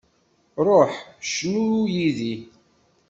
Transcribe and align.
Ruḥ, 0.65 0.93
cnu 1.29 1.69
yid-i. 1.93 2.35